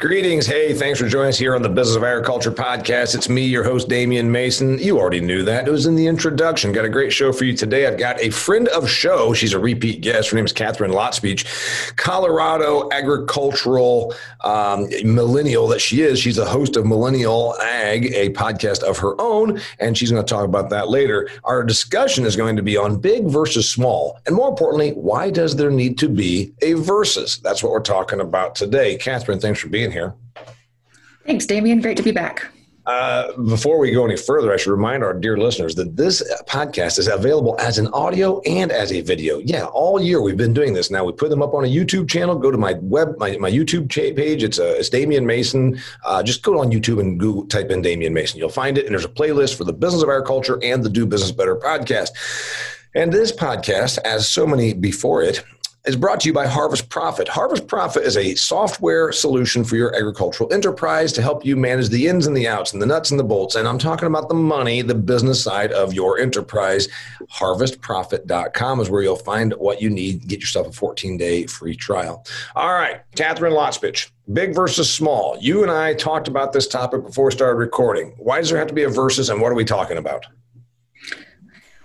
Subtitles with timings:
[0.00, 0.44] Greetings.
[0.44, 3.14] Hey, thanks for joining us here on the Business of Agriculture podcast.
[3.14, 4.76] It's me, your host, Damian Mason.
[4.80, 5.68] You already knew that.
[5.68, 6.72] It was in the introduction.
[6.72, 7.86] Got a great show for you today.
[7.86, 9.32] I've got a friend of show.
[9.32, 10.30] She's a repeat guest.
[10.30, 16.18] Her name is Katharine Lotspeich, Colorado agricultural um, millennial that she is.
[16.18, 20.28] She's the host of Millennial Ag, a podcast of her own, and she's going to
[20.28, 21.30] talk about that later.
[21.44, 24.18] Our discussion is going to be on big versus small.
[24.26, 27.38] And more importantly, why does there need to be a versus?
[27.38, 28.96] That's what we're talking about today.
[28.96, 30.14] Katharine, thanks for being here.
[31.26, 31.80] Thanks, Damian.
[31.80, 32.50] Great to be back.
[32.86, 36.98] Uh, before we go any further, I should remind our dear listeners that this podcast
[36.98, 39.38] is available as an audio and as a video.
[39.38, 40.90] Yeah, all year we've been doing this.
[40.90, 42.34] Now we put them up on a YouTube channel.
[42.34, 44.42] Go to my web, my, my YouTube page.
[44.42, 45.80] It's uh, it's Damian Mason.
[46.04, 48.38] Uh, just go on YouTube and Google, type in Damian Mason.
[48.38, 51.06] You'll find it, and there's a playlist for the Business of Agriculture and the Do
[51.06, 52.10] Business Better podcast.
[52.94, 55.42] And this podcast, as so many before it,
[55.84, 57.28] is brought to you by Harvest Profit.
[57.28, 62.08] Harvest Profit is a software solution for your agricultural enterprise to help you manage the
[62.08, 63.54] ins and the outs and the nuts and the bolts.
[63.54, 66.88] And I'm talking about the money, the business side of your enterprise.
[67.30, 70.26] HarvestProfit.com is where you'll find what you need.
[70.26, 72.24] Get yourself a 14 day free trial.
[72.56, 75.36] All right, Katharine Lotspeich, big versus small.
[75.38, 78.14] You and I talked about this topic before we started recording.
[78.16, 80.24] Why does there have to be a versus and what are we talking about?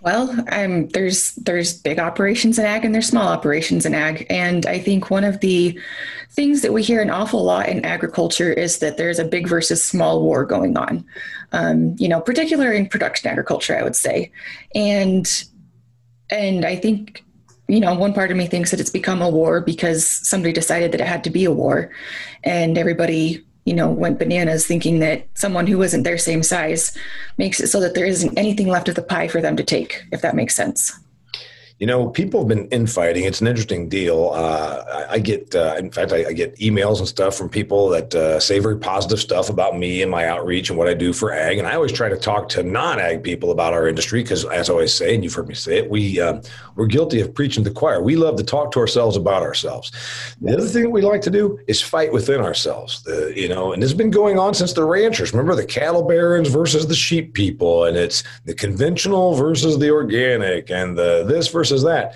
[0.02, 4.66] Well, um, there's there's big operations in ag and there's small operations in ag, and
[4.66, 5.78] I think one of the
[6.32, 9.84] things that we hear an awful lot in agriculture is that there's a big versus
[9.84, 11.04] small war going on.
[11.52, 14.32] Um, you know, particularly in production agriculture, I would say,
[14.74, 15.28] and
[16.30, 17.26] and I think
[17.68, 20.94] you know one part of me thinks that it's become a war because somebody decided
[20.94, 21.92] that it had to be a war,
[22.46, 26.98] and everybody you know, went bananas thinking that someone who isn't their same size
[27.38, 30.04] makes it so that there isn't anything left of the pie for them to take,
[30.12, 31.00] if that makes sense.
[31.80, 33.24] You know, people have been infighting.
[33.24, 34.32] It's an interesting deal.
[34.34, 38.14] Uh, I, get, uh, in fact, I, I, get emails and stuff from people that
[38.14, 41.32] uh, say very positive stuff about me and my outreach and what I do for
[41.32, 41.58] ag.
[41.58, 44.74] And I always try to talk to non-ag people about our industry because, as I
[44.74, 46.42] always say, and you've heard me say it, we um,
[46.76, 48.02] we're guilty of preaching the choir.
[48.02, 49.92] We love to talk to ourselves about ourselves.
[50.42, 53.04] The other thing that we like to do is fight within ourselves.
[53.04, 55.32] The, you know, and it's been going on since the ranchers.
[55.32, 60.70] Remember the cattle barons versus the sheep people, and it's the conventional versus the organic,
[60.70, 62.16] and the this versus versus that.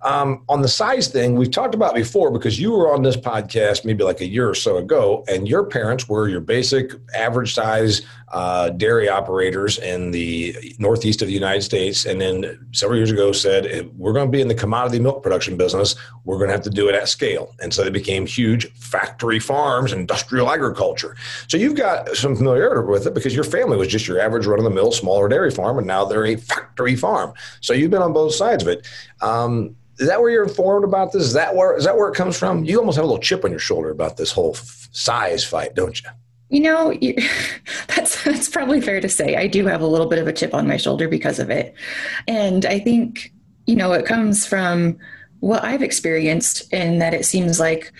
[0.00, 3.84] Um, on the size thing, we've talked about before because you were on this podcast
[3.84, 8.02] maybe like a year or so ago, and your parents were your basic average size
[8.32, 12.04] uh, dairy operators in the northeast of the United States.
[12.04, 15.56] And then several years ago said, we're going to be in the commodity milk production
[15.56, 15.96] business.
[16.24, 17.54] We're going to have to do it at scale.
[17.60, 21.16] And so they became huge factory farms, industrial agriculture.
[21.48, 24.58] So you've got some familiarity with it because your family was just your average run
[24.58, 27.32] of the mill, smaller dairy farm, and now they're a factory farm.
[27.60, 28.86] So you've been on both sides of it.
[29.20, 31.22] Um, is that where you're informed about this?
[31.22, 32.64] Is that where is that where it comes from?
[32.64, 35.74] You almost have a little chip on your shoulder about this whole f- size fight,
[35.74, 36.08] don't you?
[36.50, 37.14] You know, you,
[37.88, 39.36] that's that's probably fair to say.
[39.36, 41.74] I do have a little bit of a chip on my shoulder because of it,
[42.26, 43.32] and I think
[43.66, 44.98] you know it comes from
[45.40, 47.92] what I've experienced in that it seems like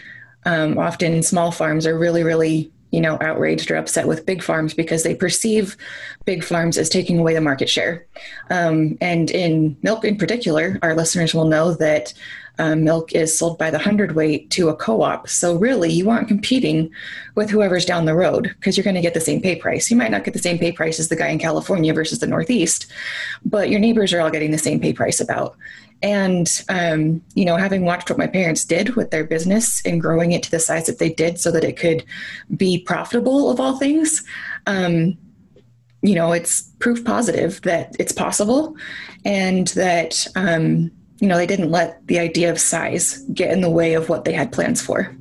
[0.45, 4.73] um, often small farms are really, really you know, outraged or upset with big farms
[4.73, 5.77] because they perceive
[6.25, 8.07] big farms as taking away the market share.
[8.51, 12.15] Um, and in milk in particular, our listeners will know that
[12.59, 15.29] um, milk is sold by the hundredweight to a co-op.
[15.29, 16.91] So really, you aren't competing
[17.35, 19.91] with whoever's down the road because you're going to get the same pay price.
[19.91, 22.27] You might not get the same pay price as the guy in California versus the
[22.27, 22.87] Northeast,
[23.45, 25.57] but your neighbors are all getting the same pay price about.
[26.03, 30.33] And, um, you know, having watched what my parents did with their business and growing
[30.33, 32.05] it to the size that they did so that it could
[32.57, 34.23] be profitable of all things,
[34.67, 35.19] um,
[36.03, 38.77] you know, it's proof positive that it's possible
[39.25, 43.70] and that, um, you know, they didn't let the idea of size get in the
[43.70, 45.15] way of what they had plans for.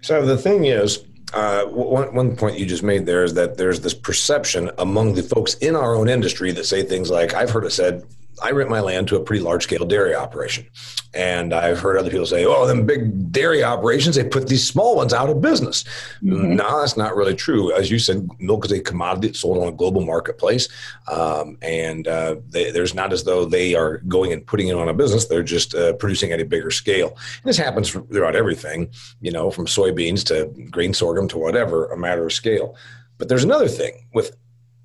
[0.00, 3.80] So the thing is, uh, one, one point you just made there is that there's
[3.80, 7.64] this perception among the folks in our own industry that say things like, I've heard
[7.64, 8.04] it said,
[8.42, 10.66] I rent my land to a pretty large scale dairy operation.
[11.14, 14.96] And I've heard other people say, oh, them big dairy operations, they put these small
[14.96, 15.84] ones out of business.
[16.22, 16.56] Mm-hmm.
[16.56, 17.72] No, that's not really true.
[17.72, 20.68] As you said, milk is a commodity that's sold on a global marketplace.
[21.10, 24.88] Um, and uh, they, there's not as though they are going and putting it on
[24.88, 27.08] a business, they're just uh, producing at a bigger scale.
[27.10, 28.90] And this happens throughout everything,
[29.20, 32.76] you know, from soybeans to grain sorghum to whatever, a matter of scale.
[33.18, 34.36] But there's another thing with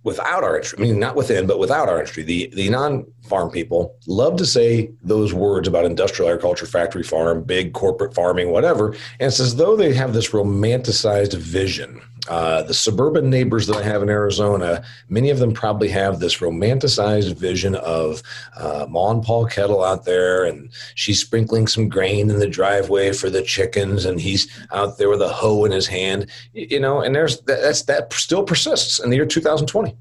[0.07, 3.51] without our industry, I mean, not within, but without our industry, the, the non farm
[3.51, 8.93] people love to say those words about industrial agriculture, factory farm, big corporate farming, whatever.
[9.19, 12.01] And it's as though they have this romanticized vision.
[12.27, 16.37] Uh, the suburban neighbors that I have in Arizona, many of them probably have this
[16.37, 18.21] romanticized vision of
[18.57, 23.13] uh, Ma and Paul Kettle out there, and she's sprinkling some grain in the driveway
[23.13, 27.01] for the chickens, and he's out there with a hoe in his hand, you know.
[27.01, 29.95] And there's that's that still persists in the year 2020.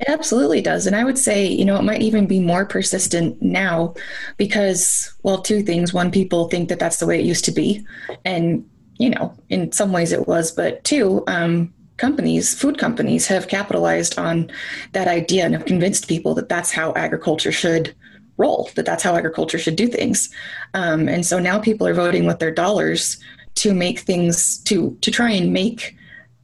[0.00, 0.86] It absolutely does.
[0.86, 3.94] And I would say, you know, it might even be more persistent now
[4.36, 5.94] because, well, two things.
[5.94, 7.86] One, people think that that's the way it used to be.
[8.24, 8.68] And,
[8.98, 10.50] you know, in some ways it was.
[10.52, 14.50] But two, um, companies, food companies, have capitalized on
[14.92, 17.94] that idea and have convinced people that that's how agriculture should
[18.36, 20.28] roll, that that's how agriculture should do things.
[20.74, 23.18] Um, and so now people are voting with their dollars
[23.56, 25.96] to make things, to, to try and make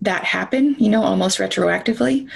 [0.03, 2.31] that happen, you know, almost retroactively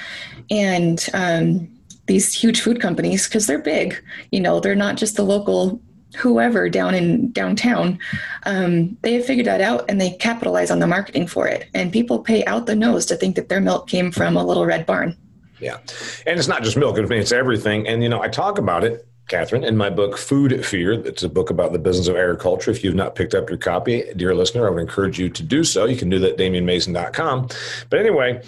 [0.51, 1.69] and um,
[2.07, 5.81] these huge food companies because they're big you know they're not just the local
[6.15, 7.99] whoever down in downtown
[8.45, 11.93] um, they have figured that out and they capitalize on the marketing for it and
[11.93, 14.87] people pay out the nose to think that their milk came from a little red
[14.87, 15.17] barn
[15.61, 15.79] yeah
[16.27, 19.65] and it's not just milk it's everything and you know i talk about it Katharine,
[19.65, 22.71] in my book, Food Fear, it's a book about the business of agriculture.
[22.71, 25.65] If you've not picked up your copy, dear listener, I would encourage you to do
[25.65, 25.87] so.
[25.87, 27.49] You can do that at damianmason.com.
[27.89, 28.43] But anyway,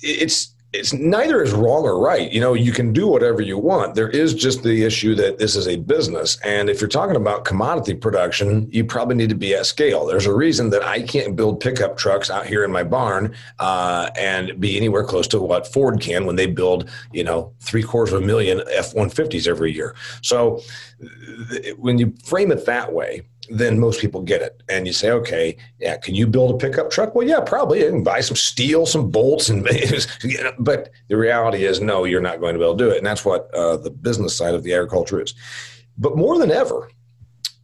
[0.00, 2.30] it's it's neither is wrong or right.
[2.30, 3.96] You know, you can do whatever you want.
[3.96, 6.38] There is just the issue that this is a business.
[6.44, 10.06] And if you're talking about commodity production, you probably need to be at scale.
[10.06, 14.10] There's a reason that I can't build pickup trucks out here in my barn uh,
[14.16, 18.12] and be anywhere close to what Ford can when they build, you know, three quarters
[18.12, 19.96] of a million F 150s every year.
[20.22, 20.62] So
[21.78, 24.62] when you frame it that way, then most people get it.
[24.68, 27.14] And you say, okay, yeah, can you build a pickup truck?
[27.14, 27.80] Well, yeah, probably.
[27.80, 29.64] You can buy some steel, some bolts, and
[30.58, 32.98] but the reality is, no, you're not going to be able to do it.
[32.98, 35.34] And that's what uh, the business side of the agriculture is.
[35.98, 36.88] But more than ever,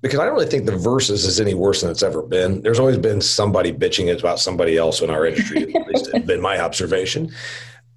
[0.03, 2.63] because I don't really think the versus is any worse than it's ever been.
[2.63, 5.75] There's always been somebody bitching about somebody else in our industry.
[5.75, 7.33] at least been my observation.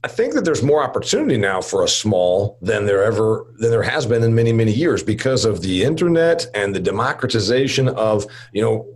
[0.04, 3.84] I think that there's more opportunity now for a small than there ever than there
[3.84, 8.62] has been in many many years because of the internet and the democratization of you
[8.62, 8.88] know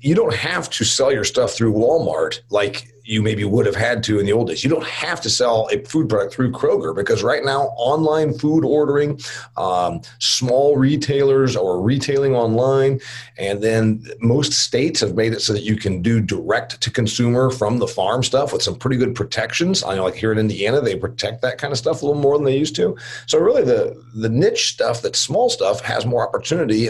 [0.00, 2.40] you don't have to sell your stuff through Walmart.
[2.50, 4.64] Like you maybe would have had to in the old days.
[4.64, 8.64] You don't have to sell a food product through Kroger because right now, online food
[8.64, 9.20] ordering,
[9.56, 13.00] um, small retailers are retailing online,
[13.38, 17.50] and then most states have made it so that you can do direct to consumer
[17.50, 19.84] from the farm stuff with some pretty good protections.
[19.84, 22.36] I know, like here in Indiana, they protect that kind of stuff a little more
[22.36, 22.96] than they used to.
[23.26, 26.88] So really, the the niche stuff, that small stuff, has more opportunity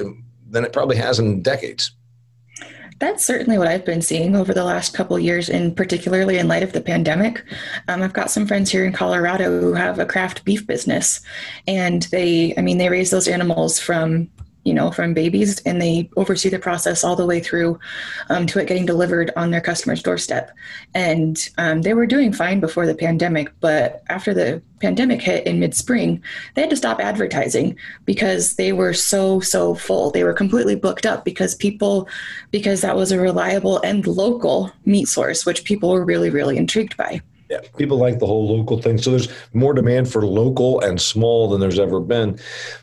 [0.48, 1.92] than it probably has in decades.
[2.98, 6.62] That's certainly what I've been seeing over the last couple years, and particularly in light
[6.62, 7.44] of the pandemic.
[7.88, 11.20] Um, I've got some friends here in Colorado who have a craft beef business,
[11.66, 14.30] and they, I mean, they raise those animals from
[14.66, 17.78] you know, from babies, and they oversee the process all the way through
[18.30, 20.50] um, to it getting delivered on their customer's doorstep.
[20.92, 25.60] And um, they were doing fine before the pandemic, but after the pandemic hit in
[25.60, 26.20] mid spring,
[26.54, 27.76] they had to stop advertising
[28.06, 30.10] because they were so, so full.
[30.10, 32.08] They were completely booked up because people,
[32.50, 36.96] because that was a reliable and local meat source, which people were really, really intrigued
[36.96, 37.20] by.
[37.48, 38.98] Yeah, people like the whole local thing.
[38.98, 42.38] So there's more demand for local and small than there's ever been.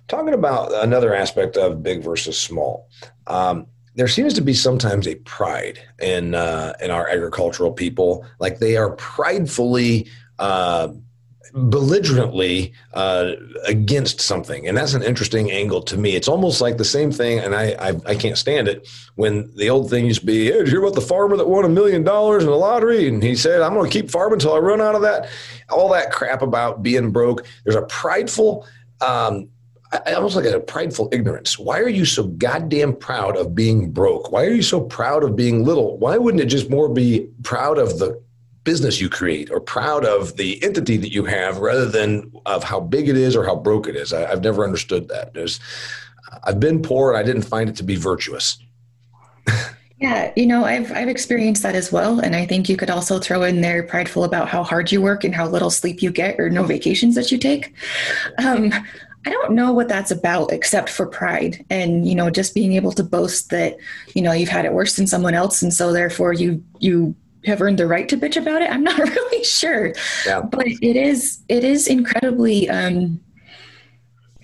[0.08, 2.88] Talking about another aspect of big versus small,
[3.28, 8.60] um, there seems to be sometimes a pride in uh, in our agricultural people, like
[8.60, 10.08] they are pridefully.
[10.40, 10.90] Uh,
[11.54, 13.34] belligerently uh,
[13.68, 16.16] against something, and that's an interesting angle to me.
[16.16, 19.70] It's almost like the same thing, and I, I, I can't stand it when the
[19.70, 21.70] old thing used to be, "Hey, did you hear about the farmer that won a
[21.70, 24.60] million dollars in the lottery?" And he said, "I'm going to keep farming until I
[24.60, 25.30] run out of that."
[25.70, 27.46] All that crap about being broke.
[27.64, 28.66] There's a prideful.
[29.02, 29.50] Um,
[30.06, 31.60] I almost like a prideful ignorance.
[31.60, 34.32] Why are you so goddamn proud of being broke?
[34.32, 36.00] Why are you so proud of being little?
[36.00, 38.20] Why wouldn't it just more be proud of the
[38.64, 42.80] business you create or proud of the entity that you have rather than of how
[42.80, 44.14] big it is or how broke it is.
[44.14, 45.34] I, have never understood that.
[45.34, 45.60] There's,
[46.44, 48.58] I've been poor and I didn't find it to be virtuous.
[50.00, 53.20] yeah, you know, I've I've experienced that as well, and I think you could also
[53.20, 56.40] throw in there prideful about how hard you work and how little sleep you get
[56.40, 57.74] or no vacations that you take.
[58.38, 58.72] Um,
[59.26, 62.92] I don't know what that's about except for pride and you know just being able
[62.94, 63.78] to boast that
[64.14, 67.62] you know you've had it worse than someone else and so therefore you you have
[67.62, 68.72] earned the right to bitch about it.
[68.72, 69.94] I'm not really sure,
[70.26, 70.42] yeah.
[70.42, 73.20] but it is it is incredibly um,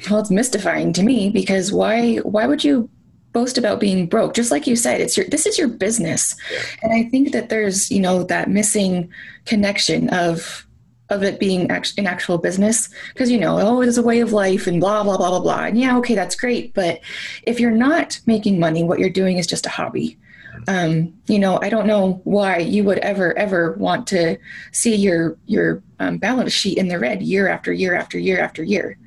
[0.10, 2.90] well, it's mystifying to me because why why would you
[3.32, 4.34] boast about being broke?
[4.34, 6.62] Just like you said, it's your this is your business, yeah.
[6.84, 9.12] and I think that there's you know that missing
[9.46, 10.66] connection of
[11.10, 14.32] of it being an actual business because you know oh it is a way of
[14.32, 17.00] life and blah blah blah blah blah and yeah okay that's great but
[17.48, 20.20] if you're not making money what you're doing is just a hobby
[20.68, 24.38] um, you know i don't know why you would ever ever want to
[24.72, 28.64] see your your um, balance sheet in the red year after year after year after
[28.64, 28.98] year.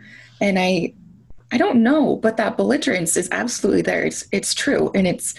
[0.40, 0.92] And i
[1.52, 4.04] i don't know but that belligerence is absolutely there.
[4.04, 4.90] It's it's true.
[4.94, 5.34] And it's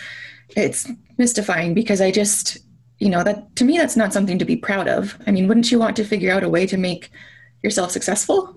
[0.55, 2.57] it's mystifying because i just
[2.99, 5.17] you know that to me that's not something to be proud of.
[5.27, 7.11] I mean wouldn't you want to figure out a way to make
[7.61, 8.55] yourself successful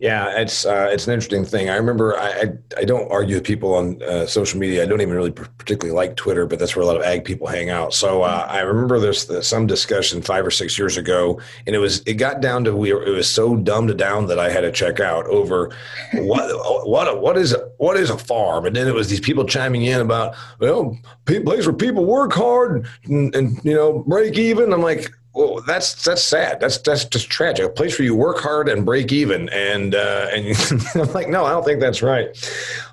[0.00, 1.68] yeah, it's uh, it's an interesting thing.
[1.68, 4.84] I remember I, I, I don't argue with people on uh, social media.
[4.84, 7.48] I don't even really particularly like Twitter, but that's where a lot of ag people
[7.48, 7.92] hang out.
[7.92, 12.00] So uh, I remember there's some discussion five or six years ago, and it was
[12.06, 15.00] it got down to we it was so dumbed down that I had to check
[15.00, 15.74] out over
[16.14, 16.48] what
[16.86, 20.00] what what is what is a farm, and then it was these people chiming in
[20.00, 24.72] about well, place where people work hard and, and you know break even.
[24.72, 26.58] I'm like well, that's that's sad.
[26.58, 27.64] That's that's just tragic.
[27.64, 30.56] A place where you work hard and break even, and uh, and
[30.96, 32.28] I'm like, no, I don't think that's right.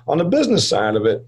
[0.06, 1.26] On the business side of it,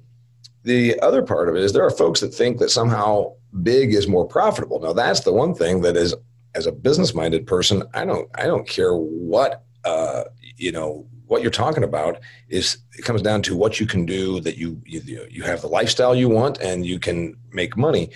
[0.63, 3.33] the other part of it is there are folks that think that somehow
[3.65, 4.79] big is more profitable.
[4.79, 6.15] Now, that's the one thing that is,
[6.55, 10.23] as a business-minded person, I don't I don't care what uh,
[10.57, 14.39] you know what you're talking about is it comes down to what you can do
[14.43, 18.11] that you you you have the lifestyle you want and you can make money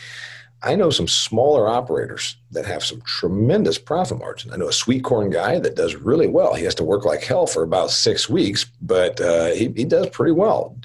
[0.64, 4.52] I know some smaller operators that have some tremendous profit margin.
[4.52, 6.54] I know a sweet corn guy that does really well.
[6.54, 10.08] He has to work like hell for about six weeks, but uh, he, he does
[10.10, 10.76] pretty well.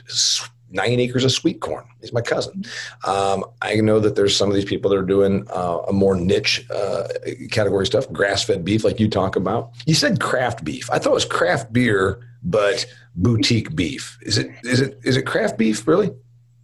[0.70, 1.86] Nine acres of sweet corn.
[2.02, 2.66] He's my cousin.
[3.06, 6.16] Um, I know that there's some of these people that are doing uh, a more
[6.16, 7.08] niche uh,
[7.52, 9.72] category stuff, grass fed beef, like you talk about.
[9.86, 10.90] You said craft beef.
[10.92, 14.18] I thought it was craft beer, but boutique beef.
[14.24, 14.52] Is it?
[14.64, 15.00] Is it?
[15.04, 15.88] Is it craft beef?
[15.88, 16.12] Really?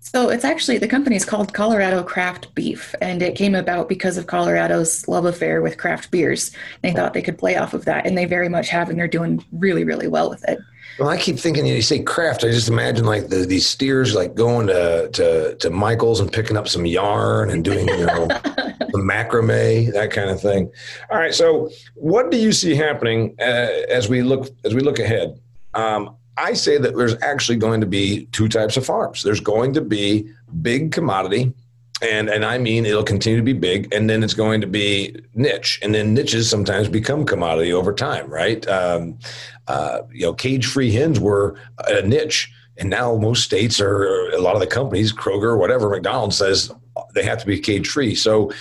[0.06, 4.18] So it's actually the company is called Colorado Craft Beef, and it came about because
[4.18, 6.52] of Colorado's love affair with craft beers.
[6.82, 9.08] They thought they could play off of that, and they very much have, and they're
[9.08, 10.60] doing really, really well with it.
[11.00, 12.44] Well, I keep thinking you say craft.
[12.44, 16.58] I just imagine like the, these steers like going to, to to Michaels and picking
[16.58, 20.70] up some yarn and doing you know the macrame that kind of thing.
[21.10, 25.00] All right, so what do you see happening uh, as we look as we look
[25.00, 25.40] ahead?
[25.74, 29.24] Um, I say that there's actually going to be two types of farms.
[29.24, 30.28] There's going to be
[30.62, 31.54] big commodity,
[32.02, 35.16] and and I mean it'll continue to be big, and then it's going to be
[35.36, 38.68] niche, and then niches sometimes become commodity over time, right?
[38.68, 39.20] Um,
[39.68, 41.56] uh, you know, cage-free hens were
[41.88, 46.38] a niche, and now most states are a lot of the companies, Kroger, whatever, McDonald's
[46.38, 46.72] says
[47.14, 48.16] they have to be cage-free.
[48.16, 48.52] So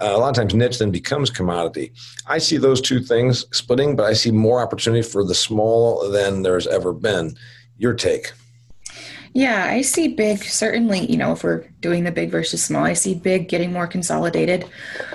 [0.00, 1.92] uh, a lot of times niche then becomes commodity.
[2.26, 6.42] I see those two things splitting, but I see more opportunity for the small than
[6.42, 7.36] there's ever been.
[7.76, 8.32] Your take?
[9.34, 12.94] Yeah, I see big, certainly, you know, if we're doing the big versus small, I
[12.94, 14.64] see big getting more consolidated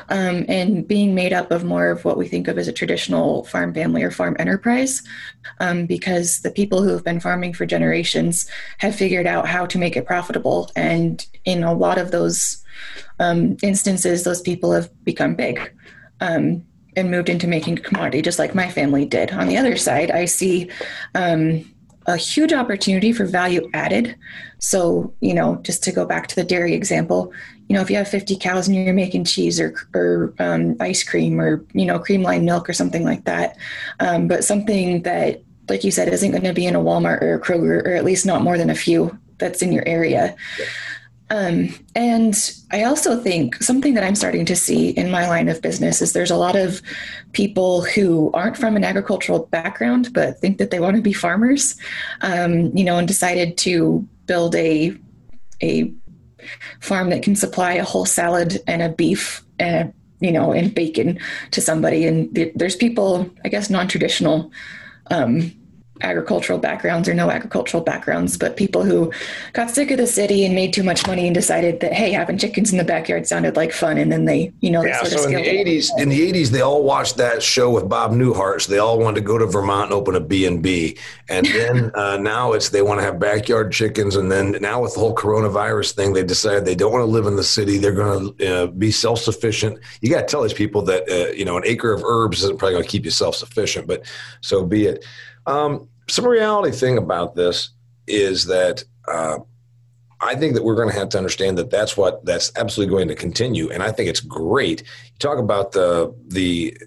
[0.09, 3.43] um, and being made up of more of what we think of as a traditional
[3.45, 5.01] farm family or farm enterprise
[5.59, 9.77] um, because the people who have been farming for generations have figured out how to
[9.77, 10.71] make it profitable.
[10.75, 12.63] And in a lot of those
[13.19, 15.73] um, instances, those people have become big
[16.21, 16.63] um,
[16.95, 19.31] and moved into making a commodity, just like my family did.
[19.31, 20.69] On the other side, I see
[21.15, 21.65] um,
[22.05, 24.15] a huge opportunity for value added.
[24.59, 27.33] So, you know, just to go back to the dairy example,
[27.69, 31.03] you know, if you have 50 cows and you're making cheese or, or um, ice
[31.03, 33.57] cream or, you know, cream line milk or something like that,
[33.99, 37.35] um, but something that, like you said, isn't going to be in a Walmart or
[37.35, 40.35] a Kroger, or at least not more than a few that's in your area.
[41.33, 42.35] Um, and
[42.71, 46.13] I also think something that I'm starting to see in my line of business is
[46.13, 46.79] there's a lot of
[47.31, 51.75] people who aren't from an agricultural background but think that they want to be farmers,
[52.21, 54.95] um, you know, and decided to build a
[55.63, 55.91] a
[56.81, 61.17] farm that can supply a whole salad and a beef and you know and bacon
[61.49, 62.05] to somebody.
[62.05, 64.51] And there's people, I guess, non-traditional.
[65.09, 65.51] Um,
[66.03, 69.11] agricultural backgrounds or no agricultural backgrounds, but people who
[69.53, 72.37] got sick of the city and made too much money and decided that hey, having
[72.37, 75.03] chickens in the backyard sounded like fun, and then they, you know, yeah.
[75.03, 78.61] so in the eighties, in the eighties, they all watched that show with Bob Newhart,
[78.61, 80.97] so they all wanted to go to Vermont and open a B and B,
[81.29, 84.93] and then uh, now it's they want to have backyard chickens, and then now with
[84.93, 87.93] the whole coronavirus thing, they decided they don't want to live in the city; they're
[87.93, 89.79] going to uh, be self sufficient.
[90.01, 92.59] You got to tell these people that uh, you know an acre of herbs isn't
[92.59, 94.03] probably going to keep you self sufficient, but
[94.41, 95.05] so be it.
[95.45, 97.69] Um, some reality thing about this
[98.07, 99.39] is that uh,
[100.19, 103.07] I think that we're going to have to understand that that's what that's absolutely going
[103.09, 104.81] to continue, and I think it's great.
[104.81, 106.77] You talk about the the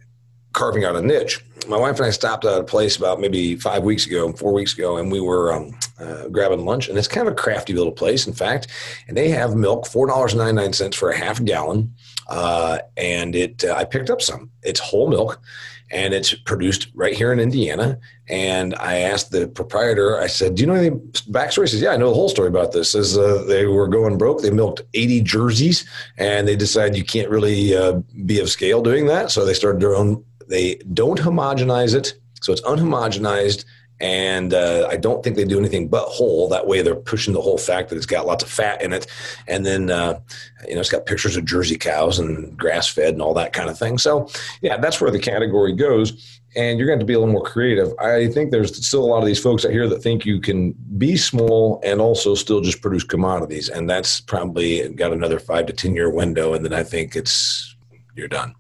[0.52, 1.44] carving out a niche.
[1.68, 4.72] My wife and I stopped at a place about maybe five weeks ago, four weeks
[4.72, 6.88] ago, and we were um, uh, grabbing lunch.
[6.88, 8.68] And it's kind of a crafty little place, in fact.
[9.06, 11.94] And they have milk, four dollars ninety nine cents for a half gallon.
[12.28, 14.50] Uh, and it, uh, I picked up some.
[14.62, 15.40] It's whole milk,
[15.90, 17.98] and it's produced right here in Indiana.
[18.28, 21.62] And I asked the proprietor, I said, Do you know any backstory?
[21.62, 22.90] He says, Yeah, I know the whole story about this.
[22.90, 24.42] Says uh, they were going broke.
[24.42, 25.88] They milked 80 jerseys
[26.18, 29.30] and they decided you can't really uh, be of scale doing that.
[29.30, 32.14] So they started their own, they don't homogenize it.
[32.40, 33.64] So it's unhomogenized
[34.00, 36.48] and uh, I don't think they do anything but whole.
[36.48, 39.06] That way, they're pushing the whole fact that it's got lots of fat in it,
[39.48, 40.20] and then uh,
[40.68, 43.70] you know it's got pictures of Jersey cows and grass fed and all that kind
[43.70, 43.98] of thing.
[43.98, 44.28] So,
[44.60, 46.40] yeah, that's where the category goes.
[46.54, 47.92] And you're going to, have to be a little more creative.
[47.98, 50.72] I think there's still a lot of these folks out here that think you can
[50.96, 55.72] be small and also still just produce commodities, and that's probably got another five to
[55.72, 57.76] ten year window, and then I think it's
[58.14, 58.54] you're done.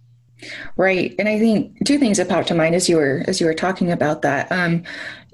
[0.76, 1.14] Right.
[1.18, 3.54] And I think two things that popped to mind as you were as you were
[3.54, 4.50] talking about that.
[4.52, 4.84] Um,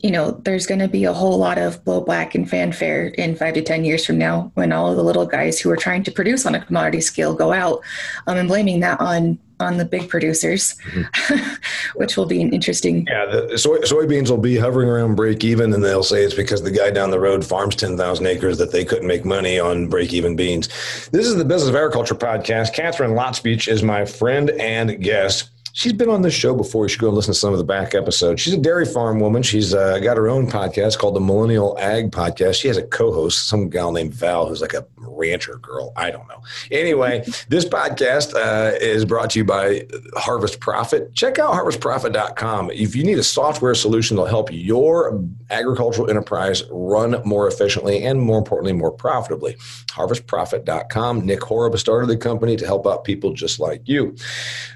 [0.02, 3.54] you know, there's going to be a whole lot of blowback and fanfare in five
[3.54, 6.10] to 10 years from now when all of the little guys who are trying to
[6.10, 7.80] produce on a commodity scale go out
[8.26, 11.54] um, and blaming that on on the big producers, mm-hmm.
[11.94, 13.06] which will be an interesting.
[13.08, 16.62] Yeah, the soy, soybeans will be hovering around break even, and they'll say it's because
[16.62, 20.12] the guy down the road farms 10,000 acres that they couldn't make money on break
[20.12, 20.68] even beans.
[21.10, 22.74] This is the Business of Agriculture podcast.
[22.74, 25.51] Katharine Lotspeich is my friend and guest.
[25.74, 26.84] She's been on this show before.
[26.84, 28.42] You should go and listen to some of the back episodes.
[28.42, 29.42] She's a dairy farm woman.
[29.42, 32.60] She's uh, got her own podcast called the Millennial Ag Podcast.
[32.60, 35.92] She has a co-host, some gal named Val, who's like a rancher girl.
[35.96, 36.42] I don't know.
[36.70, 41.14] Anyway, this podcast uh, is brought to you by Harvest Profit.
[41.14, 42.70] Check out harvestprofit.com.
[42.72, 48.20] If you need a software solution that'll help your agricultural enterprise run more efficiently and
[48.20, 49.54] more importantly, more profitably,
[49.90, 51.24] harvestprofit.com.
[51.24, 54.14] Nick Horob started the company to help out people just like you.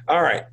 [0.08, 0.44] All right.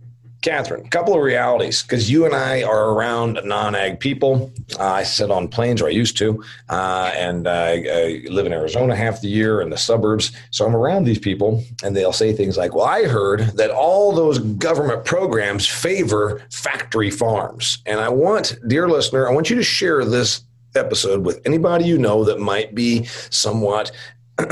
[0.44, 4.52] Katharine, a couple of realities because you and I are around non ag people.
[4.78, 8.52] Uh, I sit on planes, or I used to, uh, and I, I, live in
[8.52, 10.34] Arizona half the year in the suburbs.
[10.52, 14.12] So I'm around these people, and they'll say things like, Well, I heard that all
[14.12, 17.78] those government programs favor factory farms.
[17.86, 20.44] And I want, dear listener, I want you to share this
[20.76, 23.92] episode with anybody you know that might be somewhat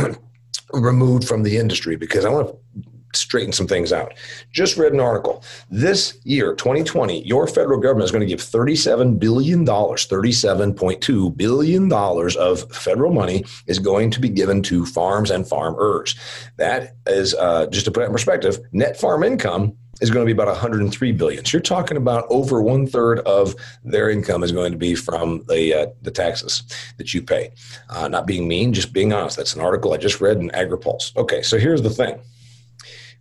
[0.74, 4.14] removed from the industry because I want to straighten some things out.
[4.52, 5.44] Just read an article.
[5.70, 12.76] This year, 2020, your federal government is going to give $37 billion, $37.2 billion of
[12.76, 16.16] federal money is going to be given to farms and farmers.
[16.58, 20.26] That is, uh, just to put it in perspective, net farm income is going to
[20.26, 21.46] be about 103 billion.
[21.46, 25.44] So you're talking about over one third of their income is going to be from
[25.48, 26.64] the uh, the taxes
[26.98, 27.52] that you pay.
[27.90, 29.38] Uh, not being mean, just being honest.
[29.38, 31.16] That's an article I just read in AgriPulse.
[31.16, 32.20] Okay, so here's the thing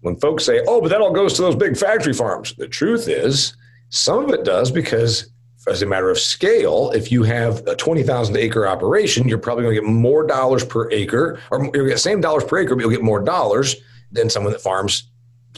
[0.00, 3.08] when folks say, oh, but that all goes to those big factory farms, the truth
[3.08, 3.56] is
[3.90, 5.30] some of it does because
[5.68, 9.74] as a matter of scale, if you have a 20,000 acre operation, you're probably going
[9.74, 12.80] to get more dollars per acre, or you'll get the same dollars per acre, but
[12.80, 13.76] you'll get more dollars
[14.10, 15.10] than someone that farms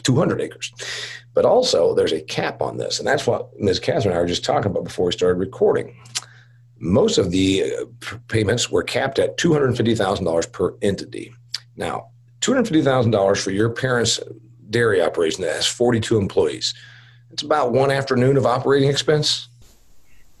[0.03, 0.73] 200 acres.
[1.33, 2.99] But also, there's a cap on this.
[2.99, 3.79] And that's what Ms.
[3.79, 5.95] Katharine and I were just talking about before we started recording.
[6.77, 7.85] Most of the uh,
[8.27, 11.33] payments were capped at $250,000 per entity.
[11.75, 12.09] Now,
[12.43, 14.19] $250,000 for your parents'
[14.69, 16.73] dairy operation that has 42 employees.
[17.31, 19.47] It's about one afternoon of operating expense.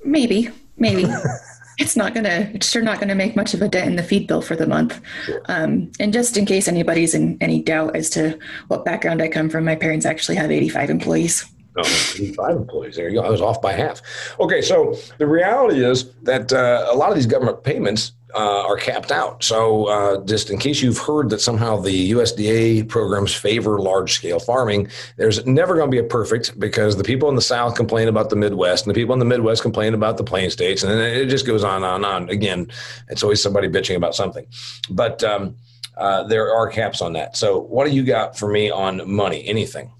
[0.03, 1.05] Maybe, maybe.
[1.77, 3.95] it's not going to, it's sure not going to make much of a dent in
[3.95, 5.01] the feed bill for the month.
[5.23, 5.41] Sure.
[5.45, 8.37] Um, and just in case anybody's in any doubt as to
[8.67, 11.45] what background I come from, my parents actually have 85 employees.
[11.77, 12.95] Oh, 85 employees.
[12.97, 13.25] There you go.
[13.25, 14.01] I was off by half.
[14.39, 18.77] Okay, so the reality is that uh, a lot of these government payments uh, are
[18.77, 19.43] capped out.
[19.43, 24.39] So, uh, just in case you've heard that somehow the USDA programs favor large scale
[24.39, 28.07] farming, there's never going to be a perfect because the people in the South complain
[28.07, 30.83] about the Midwest and the people in the Midwest complain about the Plain States.
[30.83, 32.29] And then it just goes on and on and on.
[32.29, 32.71] Again,
[33.09, 34.45] it's always somebody bitching about something.
[34.89, 35.55] But um,
[35.97, 37.37] uh, there are caps on that.
[37.37, 39.45] So, what do you got for me on money?
[39.45, 39.91] Anything?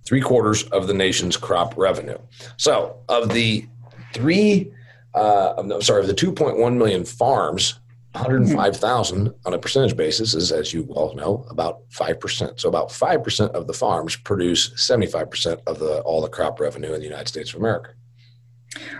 [0.04, 2.18] three quarters of the nation's crop revenue.
[2.56, 3.66] So, of the
[4.14, 4.72] three,
[5.14, 7.78] uh, I'm sorry, of the 2.1 million farms
[8.16, 12.59] 105,000 on a percentage basis is, as you all know, about 5%.
[12.59, 17.00] So about 5% of the farms produce 75% of the all the crop revenue in
[17.00, 17.90] the United States of America.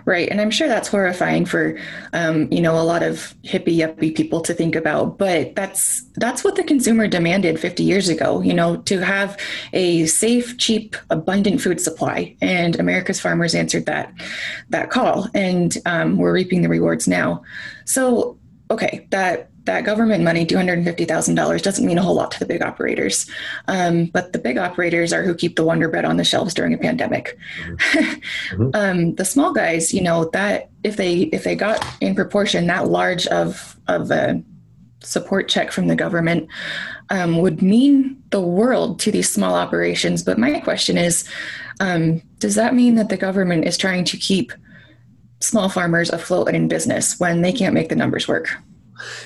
[0.05, 1.79] Right, and I'm sure that's horrifying for
[2.13, 5.19] um, you know a lot of hippie yuppie people to think about.
[5.19, 8.41] But that's that's what the consumer demanded 50 years ago.
[8.41, 9.39] You know, to have
[9.73, 14.13] a safe, cheap, abundant food supply, and America's farmers answered that
[14.71, 17.43] that call, and um, we're reaping the rewards now.
[17.85, 18.39] So,
[18.71, 23.29] okay, that that government money, $250,000, doesn't mean a whole lot to the big operators.
[23.67, 26.73] Um, but the big operators are who keep the Wonder Bread on the shelves during
[26.73, 27.37] a pandemic.
[28.47, 28.71] Mm-hmm.
[28.75, 32.87] um, the small guys, you know, that if they if they got in proportion that
[32.89, 34.43] large of of a
[35.01, 36.49] support check from the government
[37.11, 40.23] um, would mean the world to these small operations.
[40.23, 41.29] But my question is,
[41.81, 44.53] um, does that mean that the government is trying to keep
[45.41, 48.57] small farmers afloat and in business when they can't make the numbers work?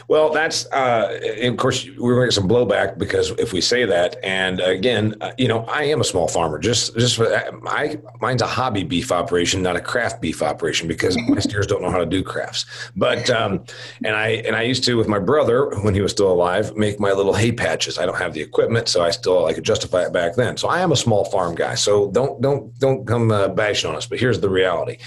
[0.08, 3.84] Well, that's uh, of course we're going to get some blowback because if we say
[3.84, 6.58] that, and again, uh, you know, I am a small farmer.
[6.58, 7.34] Just just for
[7.66, 11.82] I mine's a hobby beef operation, not a craft beef operation, because my steers don't
[11.82, 12.66] know how to do crafts.
[12.96, 13.64] But um,
[14.04, 16.98] and I and I used to with my brother when he was still alive make
[17.00, 17.98] my little hay patches.
[17.98, 20.56] I don't have the equipment, so I still I could justify it back then.
[20.56, 21.74] So I am a small farm guy.
[21.74, 24.06] So don't don't don't come uh, bashing on us.
[24.06, 24.98] But here's the reality: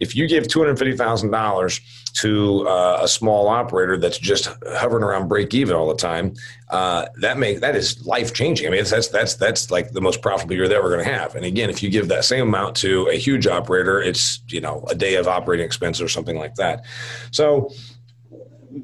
[0.00, 1.80] if you give two hundred fifty thousand dollars
[2.14, 6.34] to uh, a small operator that's just hovering around break even all the time,
[6.68, 8.66] uh, that make that is life changing.
[8.66, 11.34] I mean, that's that's that's like the most profitable you're ever going to have.
[11.34, 14.84] And again, if you give that same amount to a huge operator, it's you know
[14.88, 16.84] a day of operating expense or something like that.
[17.30, 17.72] So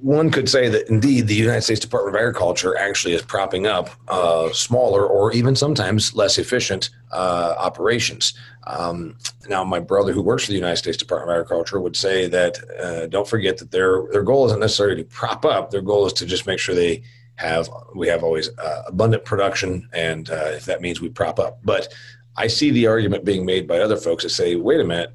[0.02, 3.90] one could say that indeed the United States Department of Agriculture actually is propping up
[4.08, 8.34] uh, smaller or even sometimes less efficient uh, operations.
[8.66, 9.16] Um,
[9.48, 12.58] now, my brother, who works for the United States Department of Agriculture, would say that
[12.78, 15.70] uh, don't forget that their their goal isn't necessarily to prop up.
[15.70, 17.02] Their goal is to just make sure they
[17.36, 21.60] have we have always uh, abundant production, and uh, if that means we prop up.
[21.64, 21.94] But
[22.36, 25.14] I see the argument being made by other folks that say, "Wait a minute."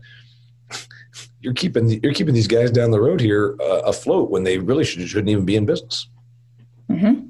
[1.43, 4.83] You're keeping you're keeping these guys down the road here uh, afloat when they really
[4.83, 6.07] should, shouldn't even be in business.
[6.89, 7.27] Mm-hmm.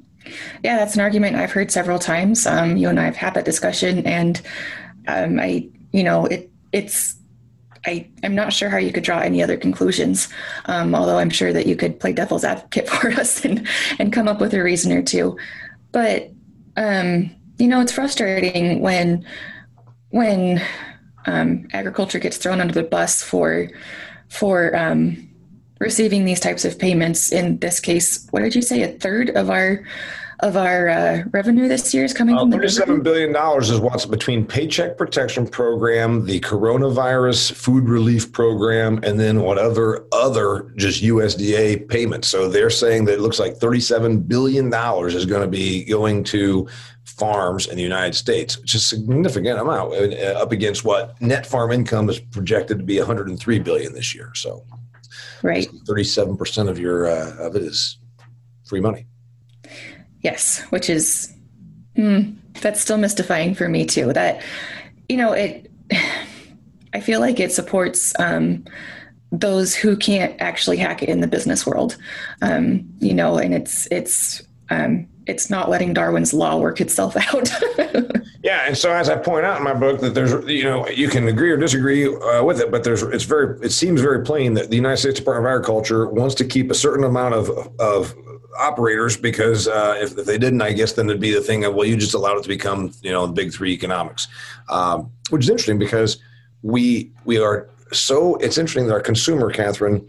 [0.63, 2.47] Yeah, that's an argument I've heard several times.
[2.47, 4.41] Um, you and I have had that discussion, and
[5.08, 7.17] um, I you know, it it's
[7.86, 10.30] I, I'm not sure how you could draw any other conclusions,
[10.65, 13.67] um, although I'm sure that you could play devil's advocate for us and,
[13.99, 15.38] and come up with a reason or two.
[15.91, 16.32] But,
[16.78, 19.26] um, you know, it's frustrating when,
[20.10, 20.62] when
[21.26, 23.70] um, agriculture gets thrown under the bus for,
[24.30, 25.30] for um,
[25.80, 27.32] receiving these types of payments.
[27.32, 28.84] In this case, what did you say?
[28.84, 29.84] A third of our
[30.43, 34.06] of our uh, revenue this year is coming uh, from the $37 billion is what's
[34.06, 41.88] between Paycheck Protection Program, the Coronavirus Food Relief Program, and then whatever other just USDA
[41.88, 42.27] payments.
[42.27, 46.67] So they're saying that it looks like $37 billion is going to be going to
[47.06, 51.45] farms in the United States, which is a significant amount uh, up against what net
[51.45, 54.32] farm income is projected to be 103 billion this year.
[54.36, 54.65] So,
[55.41, 57.97] right, 37 percent of your uh, of it is
[58.65, 59.06] free money.
[60.24, 61.34] Yes, which is
[61.98, 64.14] mm, that's still mystifying for me too.
[64.14, 64.42] That
[65.10, 65.70] you know it.
[66.96, 68.66] I feel like it supports um,
[69.32, 71.98] those who can't actually hack it in the business world.
[72.44, 77.52] Um, you know, and it's it's um, it's not letting Darwin's law work itself out.
[78.44, 81.10] yeah, and so as I point out in my book, that there's you know you
[81.10, 84.54] can agree or disagree uh, with it, but there's it's very it seems very plain
[84.54, 88.16] that the United States Department of Agriculture wants to keep a certain amount of of
[88.58, 91.74] operators because uh, if, if, they didn't, I guess then it'd be the thing of
[91.74, 94.28] well, you just allowed it to become you know the big three economics,
[94.70, 96.18] um, which is interesting because
[96.62, 100.08] we we are so it's interesting that our consumer, Katharine,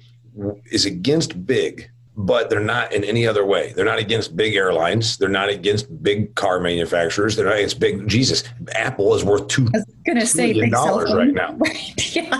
[0.70, 3.72] is against big but they're not in any other way.
[3.74, 5.16] They're not against big airlines.
[5.16, 7.34] They're not against big car manufacturers.
[7.34, 8.06] They're not against big.
[8.06, 9.68] Jesus, Apple is worth two
[10.04, 11.54] billion dollars right now.
[11.54, 11.92] Right.
[12.14, 12.30] Yeah.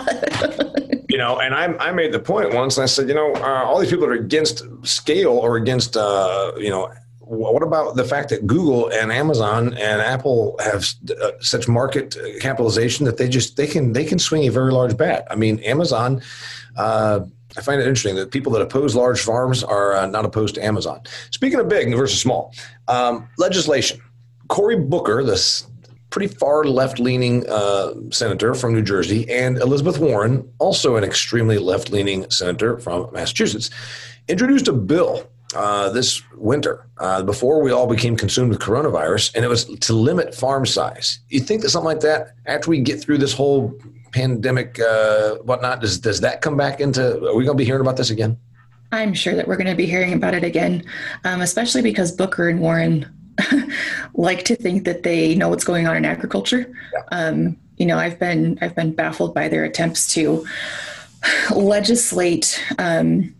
[1.14, 3.62] You know, and I, I made the point once, and I said, you know, uh,
[3.62, 8.31] all these people are against scale or against, uh, you know, what about the fact
[8.31, 10.85] that Google and Amazon and Apple have
[11.22, 14.96] uh, such market capitalization that they just they can they can swing a very large
[14.96, 15.24] bat?
[15.31, 16.20] I mean, Amazon.
[16.77, 17.20] Uh,
[17.57, 20.64] I find it interesting that people that oppose large farms are uh, not opposed to
[20.64, 21.00] Amazon.
[21.31, 22.53] Speaking of big versus small,
[22.88, 24.03] um, legislation.
[24.48, 25.64] Cory Booker, this
[26.14, 31.59] pretty far left leaning uh, senator from New Jersey, and Elizabeth Warren, also an extremely
[31.59, 33.68] left leaning senator from Massachusetts,
[34.29, 39.44] introduced a bill uh, this winter uh, before we all became consumed with coronavirus, and
[39.44, 41.18] it was to limit farm size.
[41.31, 43.77] You think that something like that, after we get through this whole
[44.12, 47.03] pandemic, uh, whatnot, does does that come back into?
[47.27, 48.38] Are we going to be hearing about this again?
[48.92, 50.85] I'm sure that we're going to be hearing about it again,
[51.24, 53.12] um, especially because Booker and Warren
[54.14, 56.72] like to think that they know what's going on in agriculture.
[56.92, 57.03] Yeah.
[57.11, 60.46] Um, you know, I've been I've been baffled by their attempts to
[61.55, 62.62] legislate.
[62.79, 63.35] Um,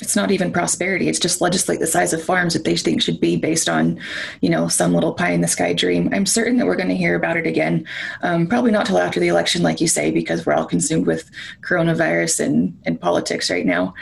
[0.00, 3.20] it's not even prosperity; it's just legislate the size of farms that they think should
[3.20, 4.00] be based on,
[4.40, 6.08] you know, some little pie in the sky dream.
[6.12, 7.86] I'm certain that we're going to hear about it again.
[8.22, 11.30] Um, probably not till after the election, like you say, because we're all consumed with
[11.60, 13.94] coronavirus and and politics right now.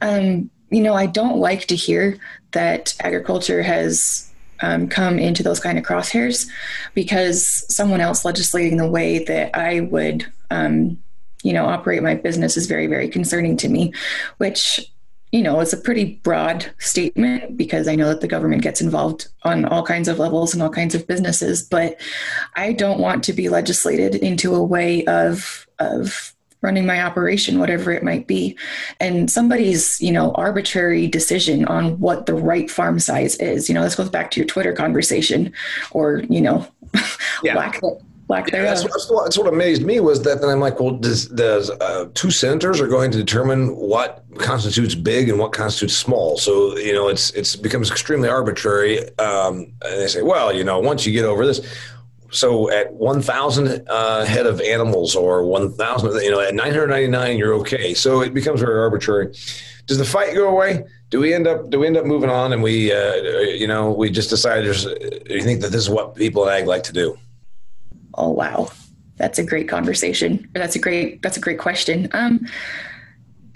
[0.00, 2.18] Um, you know, I don't like to hear
[2.52, 4.27] that agriculture has
[4.60, 6.48] um, come into those kind of crosshairs
[6.94, 10.98] because someone else legislating the way that I would, um,
[11.42, 13.92] you know, operate my business is very, very concerning to me,
[14.38, 14.90] which,
[15.30, 19.28] you know, is a pretty broad statement because I know that the government gets involved
[19.42, 22.00] on all kinds of levels and all kinds of businesses, but
[22.56, 27.92] I don't want to be legislated into a way of, of running my operation whatever
[27.92, 28.56] it might be.
[29.00, 33.68] And somebody's you know arbitrary decision on what the right farm size is.
[33.68, 35.52] You know this goes back to your twitter conversation
[35.90, 36.66] or you know
[37.42, 37.56] yeah.
[37.56, 37.80] lack
[38.28, 40.90] lack yeah, that's, that's, what, that's, what, amazed me was that then i'm like well
[40.90, 45.96] does, does uh, two senators are going to determine what constitutes big and what constitutes
[45.96, 46.36] small.
[46.38, 50.78] So you know it's it's becomes extremely arbitrary um, and they say well you know
[50.78, 51.60] once you get over this
[52.30, 57.94] so at 1,000 uh, head of animals or 1,000, you know, at 999, you're okay.
[57.94, 59.34] So it becomes very arbitrary.
[59.86, 60.84] Does the fight go away?
[61.10, 63.90] Do we end up do we end up moving on and we uh, you know
[63.90, 66.92] we just decide there's you think that this is what people in ag like to
[66.92, 67.18] do?
[68.12, 68.68] Oh wow,
[69.16, 70.46] that's a great conversation.
[70.52, 72.10] That's a great that's a great question.
[72.12, 72.46] Um,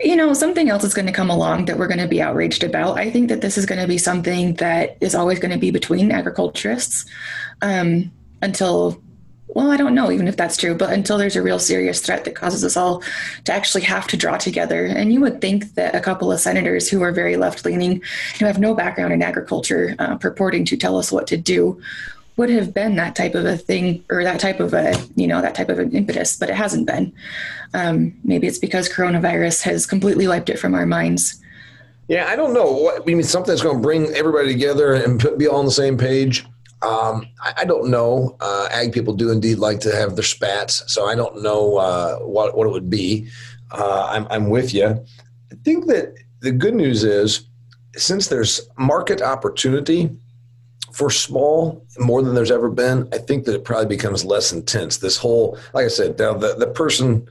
[0.00, 2.64] you know, something else is going to come along that we're going to be outraged
[2.64, 2.98] about.
[2.98, 5.70] I think that this is going to be something that is always going to be
[5.70, 7.04] between agriculturists.
[7.60, 8.10] Um,
[8.42, 9.02] until
[9.54, 12.24] well, I don't know even if that's true, but until there's a real serious threat
[12.24, 13.02] that causes us all
[13.44, 14.86] to actually have to draw together.
[14.86, 18.02] And you would think that a couple of senators who are very left leaning,
[18.38, 21.80] who have no background in agriculture, uh, purporting to tell us what to do,
[22.38, 25.42] would have been that type of a thing or that type of a, you know,
[25.42, 27.12] that type of an impetus, but it hasn't been.
[27.74, 31.42] Um, maybe it's because coronavirus has completely wiped it from our minds.
[32.08, 32.72] Yeah, I don't know.
[32.72, 35.66] What, I mean, something that's going to bring everybody together and put, be all on
[35.66, 36.46] the same page.
[36.82, 38.36] Um, I, I, don't know.
[38.40, 42.18] Uh, ag people do indeed like to have their spats, so I don't know uh,
[42.18, 43.28] what what it would be.
[43.70, 44.86] Uh, I'm, I'm with you.
[44.86, 47.46] I think that the good news is
[47.94, 50.10] since there's market opportunity
[50.92, 54.98] for small more than there's ever been, I think that it probably becomes less intense.
[54.98, 57.28] This whole, like I said, now the the person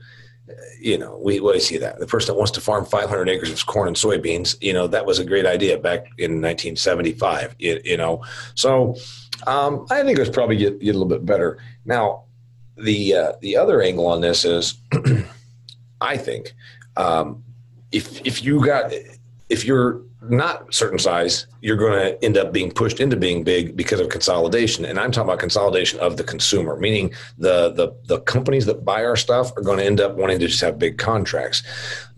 [0.80, 3.66] you know, we, we see that the person that wants to farm 500 acres of
[3.66, 7.54] corn and soybeans, you know, that was a great idea back in 1975.
[7.58, 8.24] You, you know,
[8.56, 8.96] so
[9.46, 11.58] um, I think it was probably get, get a little bit better.
[11.84, 12.24] Now,
[12.76, 14.74] the uh, the other angle on this is,
[16.00, 16.54] I think,
[16.96, 17.42] um,
[17.90, 18.92] if if you got
[19.48, 23.76] if you're not certain size, you're going to end up being pushed into being big
[23.76, 24.84] because of consolidation.
[24.84, 29.04] And I'm talking about consolidation of the consumer, meaning the the the companies that buy
[29.04, 31.62] our stuff are going to end up wanting to just have big contracts.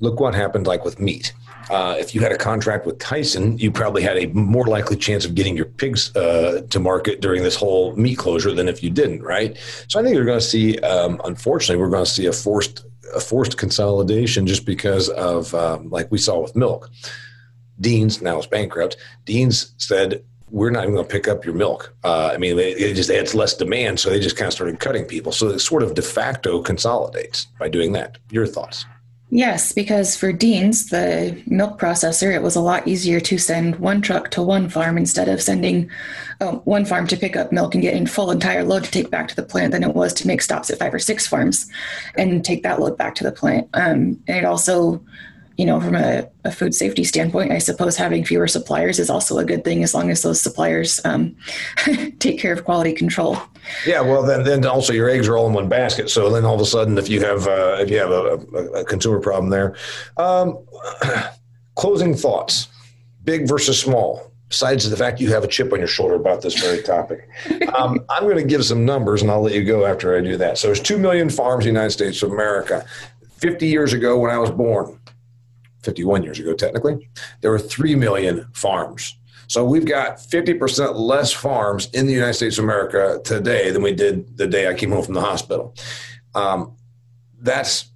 [0.00, 1.32] Look what happened like with meat.
[1.70, 5.24] Uh, if you had a contract with Tyson, you probably had a more likely chance
[5.24, 8.90] of getting your pigs uh, to market during this whole meat closure than if you
[8.90, 9.56] didn't, right?
[9.88, 12.84] So I think you're going to see, um, unfortunately, we're going to see a forced
[13.14, 16.90] a forced consolidation just because of um, like we saw with milk.
[17.80, 18.96] Dean's now is bankrupt.
[19.24, 21.94] Dean's said we're not even going to pick up your milk.
[22.04, 25.04] Uh, I mean, it, just adds less demand, so they just kind of started cutting
[25.04, 25.32] people.
[25.32, 28.18] So it sort of de facto consolidates by doing that.
[28.30, 28.86] Your thoughts?
[29.30, 34.00] Yes, because for Dean's, the milk processor, it was a lot easier to send one
[34.00, 35.90] truck to one farm instead of sending
[36.40, 39.10] uh, one farm to pick up milk and get in full entire load to take
[39.10, 41.68] back to the plant than it was to make stops at five or six farms
[42.16, 43.68] and take that load back to the plant.
[43.74, 45.02] Um, and it also
[45.56, 49.38] you know, from a, a, food safety standpoint, I suppose having fewer suppliers is also
[49.38, 51.36] a good thing as long as those suppliers um,
[52.18, 53.38] take care of quality control.
[53.86, 56.10] Yeah, well, then then also your eggs are all in one basket.
[56.10, 58.32] So then all of a sudden, if you have uh, if you have a,
[58.80, 59.76] a, consumer problem there,
[60.16, 60.58] um,
[61.76, 62.68] closing thoughts:
[63.22, 64.30] big versus small.
[64.48, 67.28] Besides the fact you have a chip on your shoulder about this very topic,
[67.74, 70.36] um, I'm going to give some numbers and I'll let you go after I do
[70.36, 70.58] that.
[70.58, 72.84] So there's two million farms in the United States of America.
[73.38, 74.98] 50 years ago, when I was born,
[75.84, 77.08] 51 years ago, technically,
[77.40, 79.16] there were 3 million farms.
[79.46, 83.92] So we've got 50% less farms in the United States of America today than we
[83.92, 85.74] did the day I came home from the hospital.
[86.34, 86.76] Um,
[87.40, 87.90] that's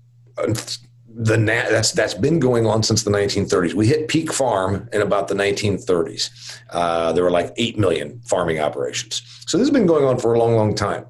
[1.21, 3.75] the that's that's been going on since the 1930s.
[3.75, 6.61] We hit peak farm in about the 1930s.
[6.71, 9.23] Uh, there were like eight million farming operations.
[9.47, 11.07] So this has been going on for a long, long time.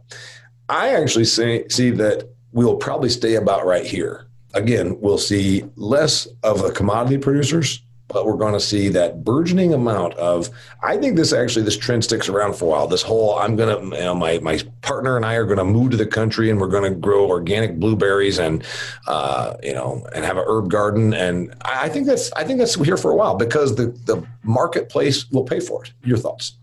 [0.69, 5.65] I actually see, see that we will probably stay about right here again, we'll see
[5.77, 10.51] less of the commodity producers but we're going to see that burgeoning amount of.
[10.83, 12.87] I think this actually this trend sticks around for a while.
[12.87, 15.91] This whole I'm gonna, you know, my my partner and I are going to move
[15.93, 18.65] to the country and we're going to grow organic blueberries and,
[19.07, 21.15] uh, you know, and have a herb garden.
[21.15, 25.31] And I think that's I think that's here for a while because the the marketplace
[25.31, 25.93] will pay for it.
[26.03, 26.55] Your thoughts?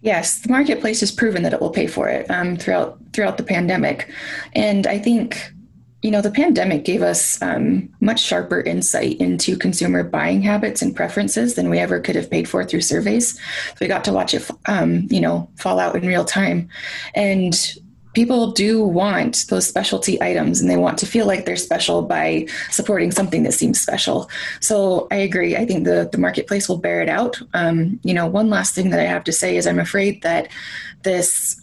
[0.00, 3.44] Yes, the marketplace has proven that it will pay for it um, throughout throughout the
[3.44, 4.10] pandemic,
[4.52, 5.52] and I think
[6.02, 10.94] you know, the pandemic gave us um, much sharper insight into consumer buying habits and
[10.94, 13.38] preferences than we ever could have paid for through surveys.
[13.38, 16.68] So we got to watch it, um, you know, fall out in real time.
[17.14, 17.54] And
[18.14, 22.46] people do want those specialty items and they want to feel like they're special by
[22.70, 24.28] supporting something that seems special.
[24.60, 25.56] So I agree.
[25.56, 27.40] I think the, the marketplace will bear it out.
[27.54, 30.48] Um, you know, one last thing that I have to say is I'm afraid that
[31.04, 31.62] this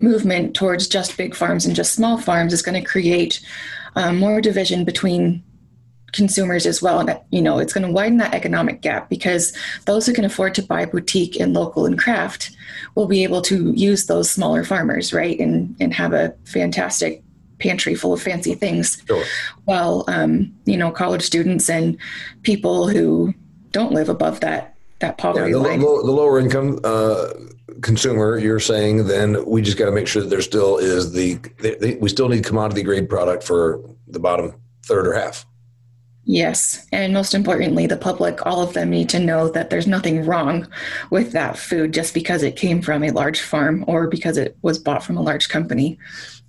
[0.00, 3.40] movement towards just big farms and just small farms is going to create
[3.98, 5.42] um, more division between
[6.12, 10.06] consumers as well and you know it's going to widen that economic gap because those
[10.06, 12.50] who can afford to buy boutique and local and craft
[12.94, 17.22] will be able to use those smaller farmers right and and have a fantastic
[17.58, 19.24] pantry full of fancy things sure.
[19.64, 21.98] while um, you know college students and
[22.42, 23.34] people who
[23.70, 27.28] don't live above that that poverty yeah, the, line the lower income uh,
[27.82, 31.34] consumer, you're saying then we just got to make sure that there still is the,
[31.60, 35.46] the, the, we still need commodity grade product for the bottom third or half.
[36.30, 36.86] Yes.
[36.92, 40.68] And most importantly, the public, all of them need to know that there's nothing wrong
[41.08, 44.78] with that food just because it came from a large farm or because it was
[44.78, 45.98] bought from a large company.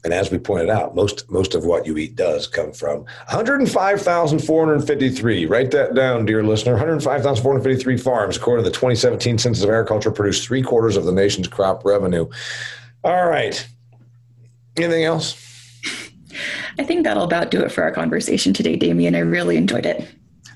[0.04, 5.46] And as we pointed out, most most of what you eat does come from 105,453.
[5.46, 6.74] Write that down, dear listener.
[6.74, 11.48] 105,453 farms, according to the 2017 Census of Agriculture, produced three quarters of the nation's
[11.48, 12.28] crop revenue.
[13.06, 13.66] All right.
[14.76, 15.49] Anything else?
[16.80, 19.14] I think that'll about do it for our conversation today, Damian.
[19.14, 20.08] I really enjoyed it.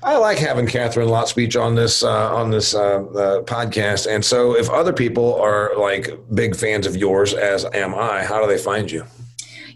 [0.02, 4.56] I like having Katharine Lotspeich on this uh, on this uh, uh, podcast, and so
[4.56, 8.58] if other people are like big fans of yours, as am I, how do they
[8.58, 9.04] find you?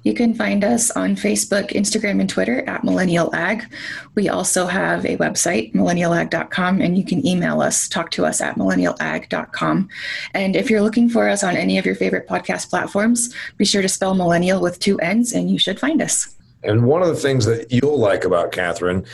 [0.05, 3.71] You can find us on Facebook, Instagram, and Twitter at Millennial Ag.
[4.15, 8.57] We also have a website, millennialag.com, and you can email us, talk to us at
[8.57, 9.89] millennialag.com.
[10.35, 13.83] And if you're looking for us on any of your favorite podcast platforms, be sure
[13.83, 16.35] to spell millennial with two N's, and you should find us.
[16.63, 19.05] And one of the things that you'll like about Katharine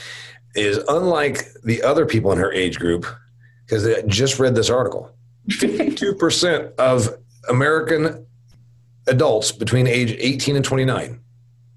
[0.55, 3.07] is unlike the other people in her age group,
[3.65, 5.11] because I just read this article,
[5.49, 7.17] 52% of
[7.49, 8.27] American
[9.07, 11.21] adults between age 18 and 29.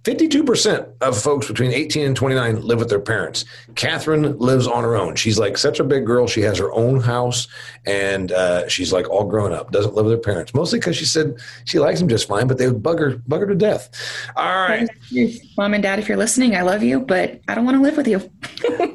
[0.07, 3.43] 52% of folks between 18 and 29 live with their parents.
[3.75, 5.17] Katharine lives on her own.
[5.17, 6.27] She's like such a big girl.
[6.27, 7.49] She has her own house
[7.85, 11.03] and uh, she's like all grown up, doesn't live with her parents, mostly because she
[11.03, 13.89] said she likes them just fine, but they would bug her, bug her to death.
[14.37, 14.89] All right.
[15.57, 17.97] Mom and dad, if you're listening, I love you, but I don't want to live
[17.97, 18.31] with you.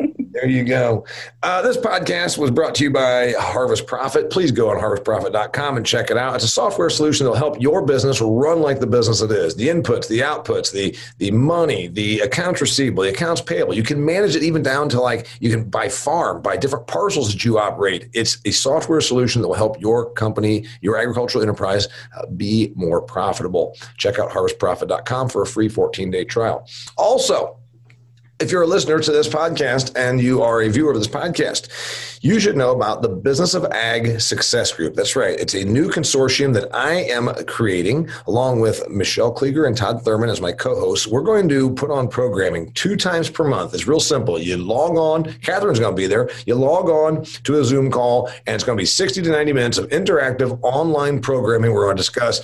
[0.43, 1.07] There you go.
[1.45, 4.29] Uh, this podcast was brought to you by Harvest Profit.
[4.29, 6.35] Please go on harvestprofit.com and check it out.
[6.35, 9.55] It's a software solution that'll help your business run like the business it is.
[9.55, 13.73] The inputs, the outputs, the the money, the accounts receivable, the accounts payable.
[13.73, 17.33] You can manage it even down to like you can buy farm, buy different parcels
[17.33, 18.09] that you operate.
[18.13, 23.01] It's a software solution that will help your company, your agricultural enterprise, uh, be more
[23.01, 23.77] profitable.
[23.97, 26.67] Check out harvestprofit.com for a free 14 day trial.
[26.97, 27.62] Also,
[28.43, 31.69] if you're a listener to this podcast and you are a viewer of this podcast,
[32.23, 34.95] you should know about the Business of Ag Success Group.
[34.95, 35.39] That's right.
[35.39, 40.29] It's a new consortium that I am creating along with Michelle Klieger and Todd Thurman
[40.29, 41.07] as my co-hosts.
[41.07, 43.75] We're going to put on programming two times per month.
[43.75, 44.41] It's real simple.
[44.41, 46.29] You log on, Katharine's going to be there.
[46.45, 49.53] You log on to a Zoom call and it's going to be 60 to 90
[49.53, 51.73] minutes of interactive online programming.
[51.73, 52.41] We're going to discuss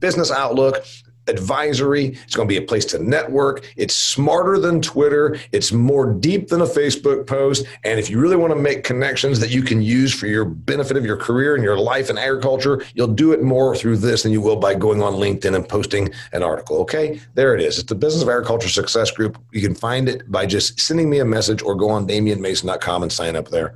[0.00, 0.82] business outlook,
[1.28, 2.06] advisory.
[2.24, 3.72] It's going to be a place to network.
[3.76, 5.38] It's smarter than Twitter.
[5.52, 7.66] It's more deep than a Facebook post.
[7.84, 10.96] And if you really want to make connections that you can use for your benefit
[10.96, 14.32] of your career and your life in agriculture, you'll do it more through this than
[14.32, 16.78] you will by going on LinkedIn and posting an article.
[16.78, 17.78] Okay, there it is.
[17.78, 19.38] It's the Business of Agriculture Success Group.
[19.52, 23.12] You can find it by just sending me a message or go on damianmason.com and
[23.12, 23.74] sign up there.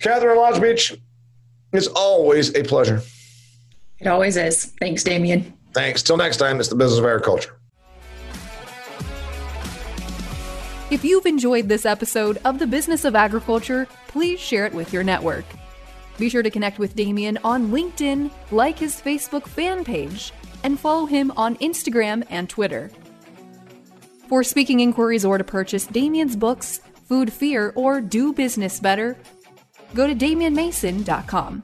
[0.00, 0.98] Katharine Lotspeich,
[1.72, 3.02] it's always a pleasure.
[3.98, 4.66] It always is.
[4.80, 5.54] Thanks, Damian.
[5.72, 6.02] Thanks.
[6.02, 7.56] Till next time, it's the business of agriculture.
[10.90, 15.02] If you've enjoyed this episode of The Business of Agriculture, please share it with your
[15.02, 15.46] network.
[16.18, 21.06] Be sure to connect with Damian on LinkedIn, like his Facebook fan page, and follow
[21.06, 22.90] him on Instagram and Twitter.
[24.28, 29.16] For speaking inquiries or to purchase Damian's books, Food Fear, or Do Business Better,
[29.94, 31.62] go to damianmason.com.